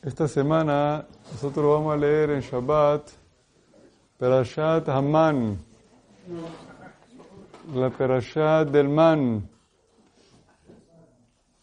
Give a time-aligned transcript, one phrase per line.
[0.00, 3.10] Esta semana nosotros vamos a leer en Shabbat
[4.16, 5.58] Perashat Haman,
[7.74, 9.48] la Perashat del Man,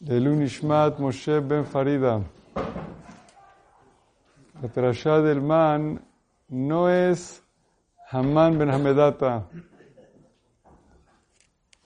[0.02, 2.22] de Lunishmat Moshe Ben Farida.
[4.62, 6.02] La Perashat del Man
[6.50, 7.42] no es
[8.12, 9.46] Haman Ben Hamedata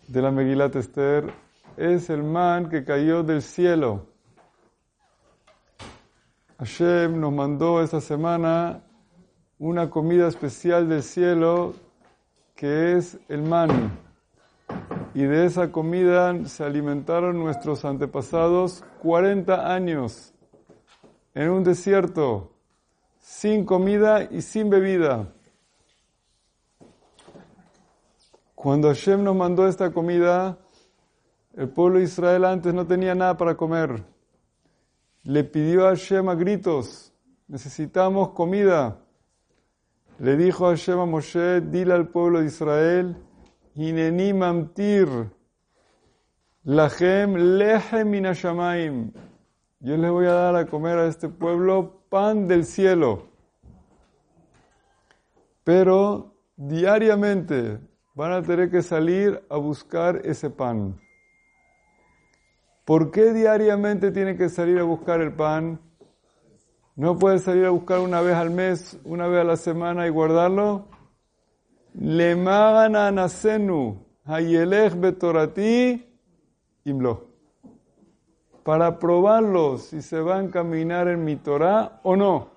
[0.07, 1.31] de la Megilat Esther,
[1.77, 4.07] es el man que cayó del cielo.
[6.59, 8.83] Hashem nos mandó esta semana
[9.59, 11.73] una comida especial del cielo
[12.53, 13.97] que es el man.
[15.13, 20.33] Y de esa comida se alimentaron nuestros antepasados 40 años
[21.33, 22.51] en un desierto,
[23.19, 25.31] sin comida y sin bebida.
[28.53, 30.57] Cuando Hashem nos mandó esta comida,
[31.55, 34.03] el pueblo de Israel antes no tenía nada para comer
[35.23, 37.13] le pidió a Hashem a gritos,
[37.47, 38.99] necesitamos comida.
[40.17, 43.15] Le dijo a Hashem a Moshe, dile al pueblo de Israel,
[43.75, 45.31] Hineni mamtir,
[46.63, 49.13] lachem lechem minashamaim.
[49.79, 53.29] Yo les voy a dar a comer a este pueblo pan del cielo.
[55.63, 57.79] Pero diariamente
[58.13, 60.99] van a tener que salir a buscar ese pan.
[62.89, 65.79] ¿Por qué diariamente tiene que salir a buscar el pan?
[66.95, 70.09] ¿No puede salir a buscar una vez al mes, una vez a la semana y
[70.09, 70.87] guardarlo?
[71.93, 72.95] Le magan
[74.25, 76.03] hayelech betorati
[76.83, 77.27] imlo.
[78.63, 82.49] Para probarlo si se va a encaminar en mi Torah o no.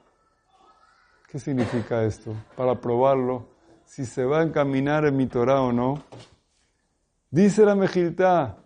[1.28, 2.33] ¿Qué significa esto?
[2.56, 3.48] Para probarlo
[3.84, 6.03] si se va a encaminar en mi Torah o no.
[7.30, 8.61] Dice la Mejiltá,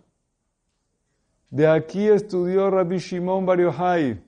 [1.49, 4.23] de aquí estudió Rabbi Shimon Bar Yochai.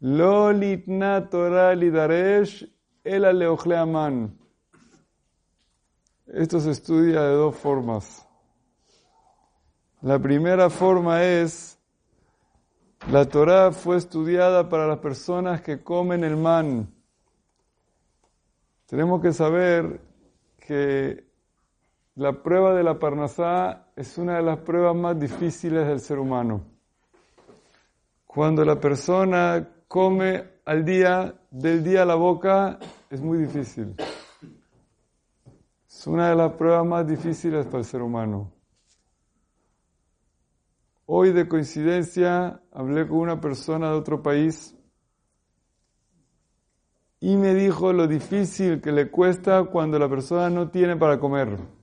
[0.00, 2.70] Lo litna Torah lidaresh
[3.04, 3.24] el
[6.26, 8.26] Esto se estudia de dos formas.
[10.02, 11.78] La primera forma es,
[13.10, 16.94] la Torah fue estudiada para las personas que comen el man.
[18.86, 20.00] Tenemos que saber
[20.60, 21.27] que
[22.18, 26.64] la prueba de la Parnasá es una de las pruebas más difíciles del ser humano.
[28.26, 33.94] Cuando la persona come al día, del día a la boca, es muy difícil.
[35.88, 38.52] Es una de las pruebas más difíciles para el ser humano.
[41.06, 44.76] Hoy de coincidencia hablé con una persona de otro país
[47.20, 51.77] y me dijo lo difícil que le cuesta cuando la persona no tiene para comer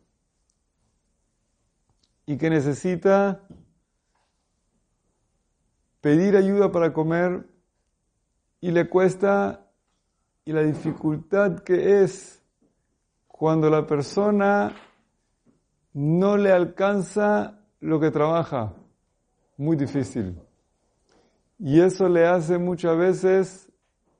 [2.25, 3.41] y que necesita
[6.01, 7.47] pedir ayuda para comer
[8.61, 9.71] y le cuesta
[10.43, 12.41] y la dificultad que es
[13.27, 14.73] cuando la persona
[15.93, 18.73] no le alcanza lo que trabaja.
[19.57, 20.39] Muy difícil.
[21.57, 23.71] Y eso le hace muchas veces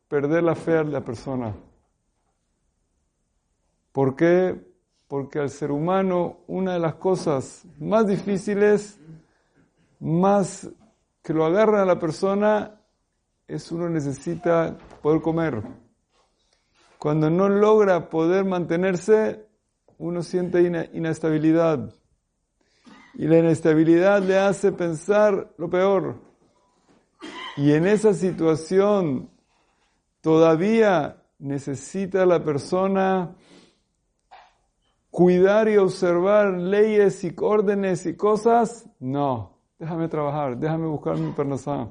[0.08, 1.54] perder la fe a la persona.
[3.92, 4.75] ¿Por qué?
[5.08, 9.00] Porque al ser humano una de las cosas más difíciles,
[10.00, 10.70] más
[11.22, 12.82] que lo agarra a la persona,
[13.48, 15.62] es uno necesita poder comer.
[16.98, 19.46] Cuando no logra poder mantenerse,
[19.98, 20.62] uno siente
[20.94, 21.94] inestabilidad.
[23.14, 26.16] Y la inestabilidad le hace pensar lo peor.
[27.58, 29.30] Y en esa situación
[30.22, 33.36] todavía necesita la persona
[35.16, 41.90] cuidar y observar leyes y órdenes y cosas, no, déjame trabajar, déjame buscar mi pernasá.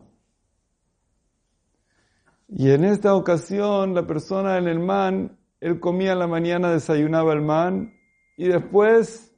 [2.48, 7.32] Y en esta ocasión, la persona en el man, él comía en la mañana, desayunaba
[7.32, 7.94] el man
[8.36, 9.34] y después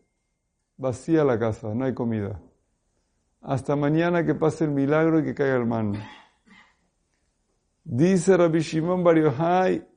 [0.76, 2.40] vacía la casa, no hay comida.
[3.40, 5.92] Hasta mañana que pase el milagro y que caiga el man.
[7.84, 9.16] Dice Rabbi Shimon Bar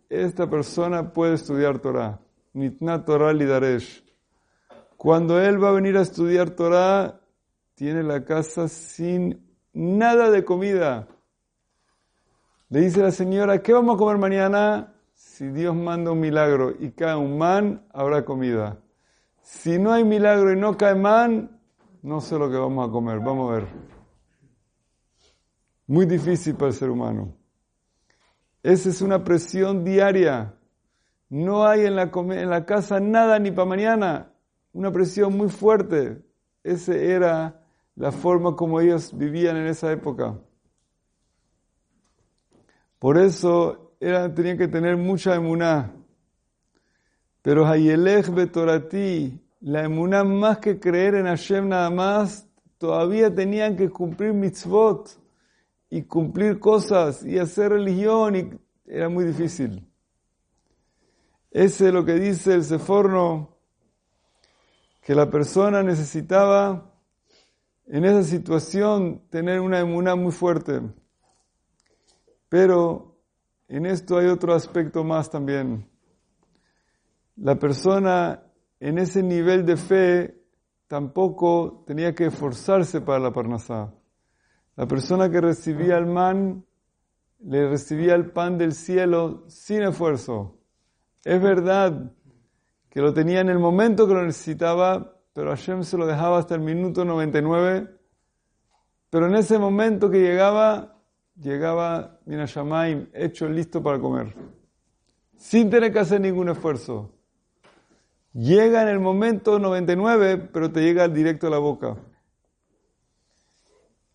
[0.10, 2.20] esta persona puede estudiar Torah.
[2.60, 4.04] Nitna Torah Lidaresh.
[4.98, 7.22] Cuando él va a venir a estudiar Torah,
[7.74, 11.08] tiene la casa sin nada de comida.
[12.68, 14.94] Le dice la señora, ¿qué vamos a comer mañana?
[15.14, 18.78] Si Dios manda un milagro y cae un man, habrá comida.
[19.42, 21.62] Si no hay milagro y no cae man,
[22.02, 23.20] no sé lo que vamos a comer.
[23.22, 23.68] Vamos a ver.
[25.88, 27.34] Muy difícil para el ser humano.
[28.62, 30.59] Esa es una presión diaria.
[31.30, 34.34] No hay en la, en la casa nada ni para mañana.
[34.74, 36.22] Una presión muy fuerte.
[36.64, 37.64] Esa era
[37.96, 40.40] la forma como ellos vivían en esa época.
[42.98, 45.94] Por eso tenían que tener mucha emuná.
[47.42, 52.48] Pero Hayelech Betorati, la emuná más que creer en Hashem nada más,
[52.78, 55.10] todavía tenían que cumplir mitzvot
[55.90, 58.50] y cumplir cosas y hacer religión y
[58.86, 59.89] era muy difícil.
[61.52, 63.58] Ese es lo que dice el Seforno,
[65.02, 66.94] que la persona necesitaba
[67.88, 70.82] en esa situación tener una emuná muy fuerte.
[72.48, 73.18] Pero
[73.68, 75.90] en esto hay otro aspecto más también.
[77.38, 78.44] La persona
[78.80, 80.44] en ese nivel de fe
[80.88, 83.92] tampoco tenía que esforzarse para la parnasá.
[84.76, 86.64] La persona que recibía el man
[87.40, 90.59] le recibía el pan del cielo sin esfuerzo.
[91.30, 92.12] Es verdad
[92.90, 96.56] que lo tenía en el momento que lo necesitaba, pero Hashem se lo dejaba hasta
[96.56, 97.88] el minuto 99.
[99.12, 100.98] Pero en ese momento que llegaba,
[101.40, 104.34] llegaba Minashamaim hecho listo para comer,
[105.38, 107.12] sin tener que hacer ningún esfuerzo.
[108.34, 111.96] Llega en el momento 99, pero te llega directo a la boca.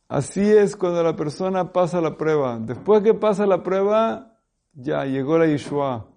[0.08, 2.58] Así es cuando la persona pasa la prueba.
[2.58, 4.36] Después que pasa la prueba,
[4.72, 6.08] ya llegó la Yeshua.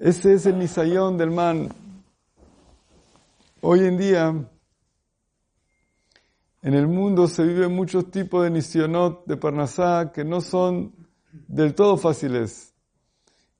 [0.00, 1.70] Ese es el nisayón del man.
[3.60, 4.48] Hoy en día,
[6.62, 10.94] en el mundo se viven muchos tipos de nisionot, de parnasá, que no son
[11.48, 12.72] del todo fáciles.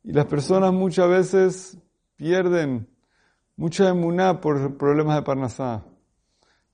[0.05, 1.79] Y las personas muchas veces
[2.15, 2.89] pierden
[3.57, 5.85] mucha emuná por problemas de parnasá.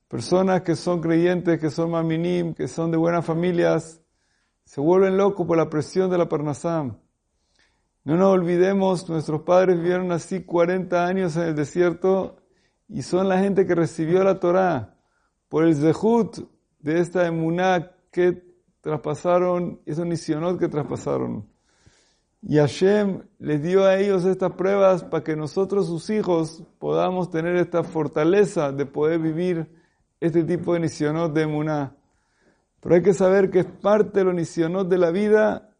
[0.07, 3.99] Personas que son creyentes, que son maminim, que son de buenas familias,
[4.63, 6.95] se vuelven locos por la presión de la parnasá.
[8.05, 12.37] No nos olvidemos, nuestros padres vivieron así 40 años en el desierto
[12.87, 14.95] y son la gente que recibió la Torá
[15.49, 16.47] por el zehut
[16.77, 18.43] de esta emuná que
[18.81, 21.49] traspasaron, esos nisionot que traspasaron.
[22.43, 27.55] Y Hashem les dio a ellos estas pruebas para que nosotros, sus hijos, podamos tener
[27.55, 29.67] esta fortaleza de poder vivir
[30.19, 31.95] este tipo de nisionot de emuná.
[32.81, 35.74] Pero hay que saber que es parte de los nisionot de la vida,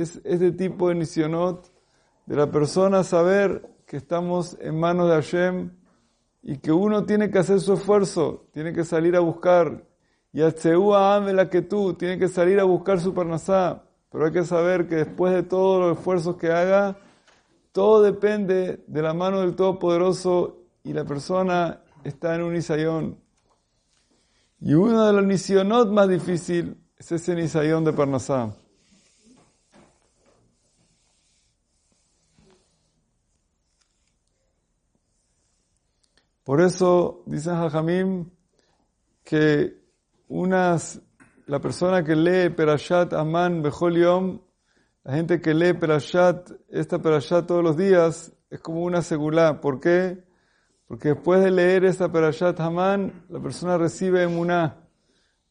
[0.00, 1.70] es este tipo de nisionot
[2.26, 5.70] de la persona saber que estamos en manos de Hashem
[6.42, 9.84] y que uno tiene que hacer su esfuerzo, tiene que salir a buscar.
[10.32, 13.82] Y ame la que tú, tiene que salir a buscar su parnasá.
[14.10, 16.96] Pero hay que saber que después de todos los esfuerzos que haga,
[17.72, 23.18] todo depende de la mano del Todopoderoso y la persona está en un nisayón.
[24.60, 28.54] Y uno de los nisionot más difícil es ese nisayón de Parnasá.
[36.48, 38.30] Por eso dicen Jajamim
[39.22, 39.82] que
[40.28, 40.98] unas,
[41.44, 44.40] la persona que lee Perashat Aman Bechol Yom,
[45.04, 49.60] la gente que lee Perashat, esta Perashat todos los días, es como una segulá.
[49.60, 50.24] ¿Por qué?
[50.86, 54.88] Porque después de leer esta Perashat Haman, la persona recibe emuná,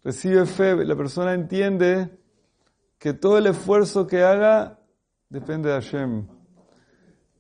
[0.04, 2.10] recibe fe, la persona entiende
[2.98, 4.80] que todo el esfuerzo que haga
[5.30, 6.37] depende de Hashem.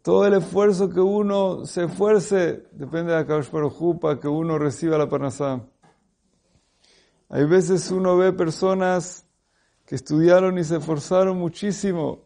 [0.08, 5.10] Todo el esfuerzo que uno se esfuerce depende de Baruj para que uno reciba la
[5.10, 5.68] parnasá.
[7.28, 9.28] Hay veces uno ve personas
[9.86, 12.24] que estudiaron y se esforzaron muchísimo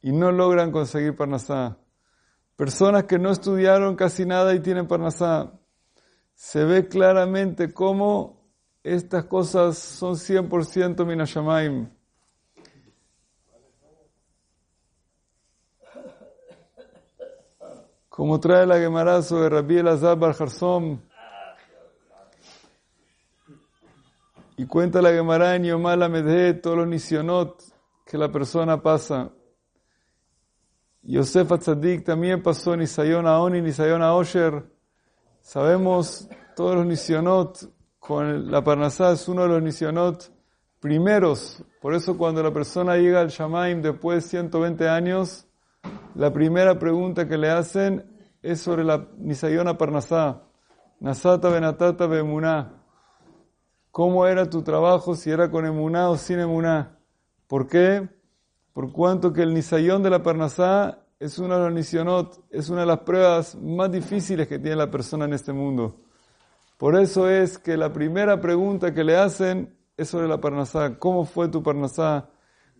[0.00, 1.76] y no logran conseguir parnasá.
[2.54, 5.58] Personas que no estudiaron casi nada y tienen parnasá.
[6.36, 8.48] Se ve claramente cómo
[8.84, 11.95] estas cosas son 100% minashamaim.
[18.16, 20.34] Como trae la Gemara sobre Rabbi Elazar Bar
[24.56, 27.62] Y cuenta la Gemara en Yomala Medhe todos los nisionot
[28.06, 29.30] que la persona pasa.
[31.02, 34.64] Yosef Atzadik también pasó Nisayon Aon y Nisayon Osher.
[35.42, 40.32] Sabemos todos los nisionot, con la Parnasá es uno de los nisionot
[40.80, 41.62] primeros.
[41.82, 45.46] Por eso cuando la persona llega al Shamaim después de 120 años,
[46.14, 48.04] la primera pregunta que le hacen
[48.42, 50.42] es sobre la Nisayona Parnasá.
[51.00, 52.72] Nasata Benatata Bemuná.
[53.90, 56.98] ¿Cómo era tu trabajo si era con emuná o sin emuná?
[57.46, 58.08] ¿Por qué?
[58.72, 62.86] Por cuanto que el Nisayón de la Parnasá es una de los es una de
[62.86, 66.00] las pruebas más difíciles que tiene la persona en este mundo.
[66.76, 70.98] Por eso es que la primera pregunta que le hacen es sobre la Parnasá.
[70.98, 72.28] ¿Cómo fue tu Parnasá?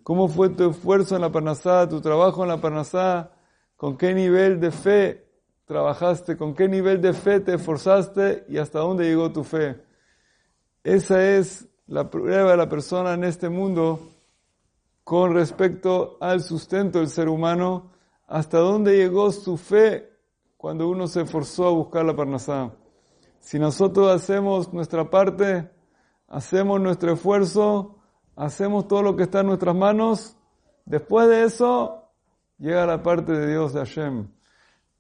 [0.07, 3.33] ¿Cómo fue tu esfuerzo en la Parnasá, tu trabajo en la Parnasá?
[3.75, 5.27] ¿Con qué nivel de fe
[5.65, 6.37] trabajaste?
[6.37, 8.45] ¿Con qué nivel de fe te esforzaste?
[8.49, 9.83] ¿Y hasta dónde llegó tu fe?
[10.85, 13.99] Esa es la prueba de la persona en este mundo
[15.03, 17.91] con respecto al sustento del ser humano,
[18.29, 20.09] hasta dónde llegó su fe
[20.57, 22.71] cuando uno se esforzó a buscar la parnasá.
[23.41, 25.69] Si nosotros hacemos nuestra parte,
[26.29, 27.96] hacemos nuestro esfuerzo,
[28.37, 30.37] hacemos todo lo que está en nuestras manos,
[30.85, 32.05] después de eso
[32.59, 34.29] llega la parte de Dios de Hashem.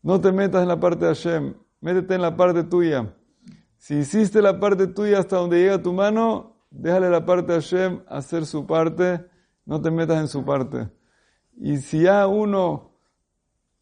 [0.03, 3.15] No te metas en la parte de Hashem, métete en la parte tuya.
[3.77, 8.01] Si hiciste la parte tuya hasta donde llega tu mano, déjale la parte de Hashem
[8.09, 9.25] hacer su parte,
[9.67, 10.91] no te metas en su parte.
[11.59, 12.93] Y si ya uno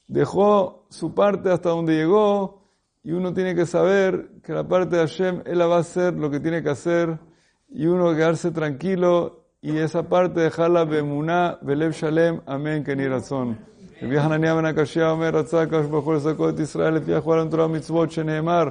[0.07, 2.63] dejó su parte hasta donde llegó,
[3.03, 6.15] y uno tiene que saber que la parte de Hashem, Él la va a hacer
[6.15, 7.19] lo que tiene que hacer,
[7.69, 13.57] y uno quedarse tranquilo, y esa parte dejarla bemuná, belev shalem, amén, que ni razón.
[14.03, 18.13] רבי חנניה בן הקשיא אומר, רצה הקדוש ברוך הוא לזכות ישראל לפי החובה למתורה ומצוות
[18.13, 18.65] שנאמר